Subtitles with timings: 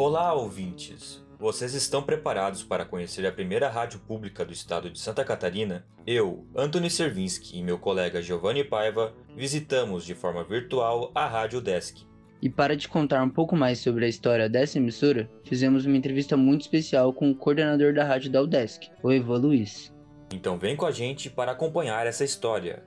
[0.00, 1.20] Olá, ouvintes!
[1.40, 5.84] Vocês estão preparados para conhecer a primeira rádio pública do estado de Santa Catarina?
[6.06, 12.06] Eu, Antony Servinski e meu colega Giovanni Paiva visitamos de forma virtual a Rádio Desk.
[12.40, 16.36] E para te contar um pouco mais sobre a história dessa emissora, fizemos uma entrevista
[16.36, 19.92] muito especial com o coordenador da rádio da UDESC, o Ivan Luiz.
[20.32, 22.84] Então vem com a gente para acompanhar essa história.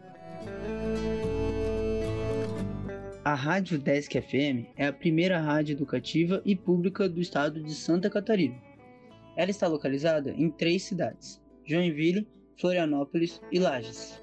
[3.24, 8.10] A Rádio Desk FM é a primeira rádio educativa e pública do estado de Santa
[8.10, 8.60] Catarina.
[9.38, 12.28] Ela está localizada em três cidades: Joinville,
[12.60, 14.20] Florianópolis e Lages.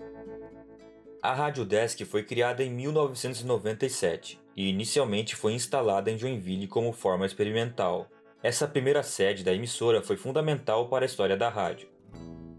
[1.23, 7.25] A Rádio Desk foi criada em 1997 e inicialmente foi instalada em Joinville como forma
[7.25, 8.11] experimental.
[8.43, 11.89] Essa primeira sede da emissora foi fundamental para a história da rádio.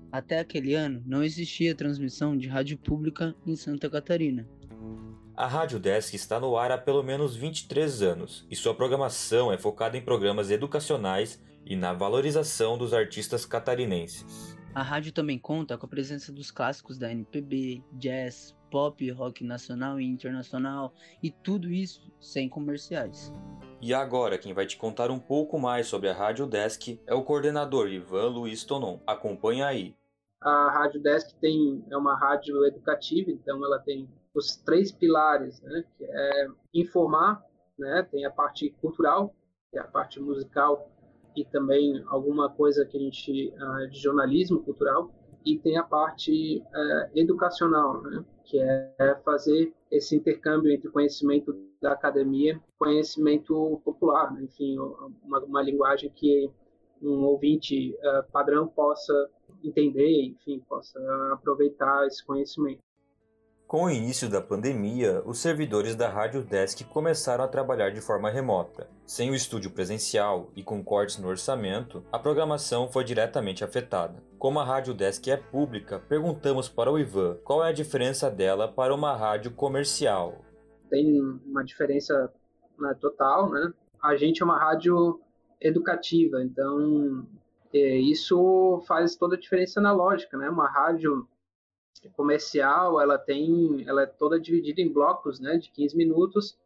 [0.09, 4.47] Até aquele ano, não existia transmissão de rádio pública em Santa Catarina.
[5.39, 9.57] A Rádio Desk está no ar há pelo menos 23 anos e sua programação é
[9.57, 14.57] focada em programas educacionais e na valorização dos artistas catarinenses.
[14.75, 19.97] A rádio também conta com a presença dos clássicos da MPB, jazz, pop, rock nacional
[19.97, 23.31] e internacional e tudo isso sem comerciais.
[23.81, 27.23] E agora, quem vai te contar um pouco mais sobre a Rádio Desk é o
[27.23, 28.99] coordenador Ivan Luiz Tonon.
[29.07, 29.95] Acompanha aí.
[30.41, 35.83] A Rádio Desk tem, é uma rádio educativa, então ela tem os três pilares, né,
[35.97, 37.43] que é informar,
[37.77, 39.35] né, tem a parte cultural,
[39.71, 40.89] que é a parte musical
[41.35, 45.11] e também alguma coisa que a gente uh, de jornalismo cultural
[45.45, 51.93] e tem a parte uh, educacional, né, que é fazer esse intercâmbio entre conhecimento da
[51.93, 54.77] academia, conhecimento popular, né, enfim,
[55.23, 56.51] uma, uma, linguagem que
[57.01, 59.13] um ouvinte uh, padrão possa
[59.63, 60.99] entender, enfim, possa
[61.33, 62.79] aproveitar esse conhecimento.
[63.69, 68.27] Com o início da pandemia, os servidores da Rádio Desk começaram a trabalhar de forma
[68.27, 68.89] remota.
[69.05, 74.23] Sem o estúdio presencial e com cortes no orçamento, a programação foi diretamente afetada.
[74.39, 78.67] Como a Rádio Desk é pública, perguntamos para o Ivan qual é a diferença dela
[78.67, 80.39] para uma rádio comercial.
[80.89, 82.33] Tem uma diferença
[82.79, 83.71] né, total, né?
[84.01, 85.21] A gente é uma rádio
[85.61, 87.27] educativa, então
[87.73, 90.49] é, isso faz toda a diferença na lógica, né?
[90.49, 91.27] Uma rádio
[92.13, 96.57] comercial, ela tem, ela é toda dividida em blocos, né, de 15 minutos.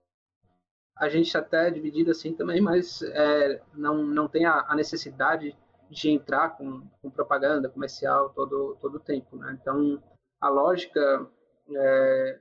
[0.96, 5.58] A gente até é dividido assim também, mas é, não, não tem a, a, necessidade
[5.90, 9.58] de entrar com, com, propaganda comercial todo todo o tempo, né?
[9.60, 10.02] Então
[10.40, 11.28] a lógica
[11.72, 12.40] é,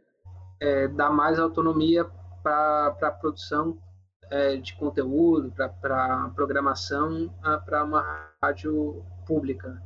[0.61, 2.05] é dá mais autonomia
[2.43, 3.79] para a produção
[4.33, 7.33] é, de conteúdo, para programação,
[7.67, 9.81] para uma rádio pública.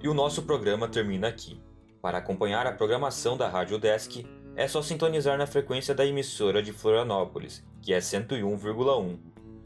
[0.00, 1.60] E o nosso programa termina aqui.
[2.00, 6.72] Para acompanhar a programação da Rádio Desk, é só sintonizar na frequência da emissora de
[6.72, 9.18] Florianópolis, que é 101,1.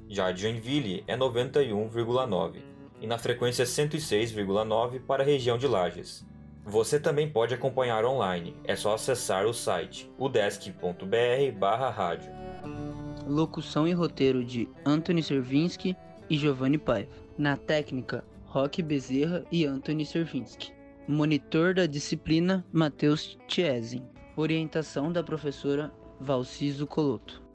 [0.09, 2.63] Já de Joinville é 91,9
[3.01, 6.27] e na frequência 106,9 para a região de Lages.
[6.65, 12.48] Você também pode acompanhar online, é só acessar o site udesc.br/rádio.
[13.29, 15.95] Locução e roteiro de Anthony Servinski
[16.31, 17.11] e Giovanni Paiva.
[17.37, 20.73] Na técnica, Roque Bezerra e Anthony Servinski.
[21.07, 24.03] Monitor da disciplina Matheus Chiesen.
[24.35, 27.48] Orientação da professora Valciso Coloto.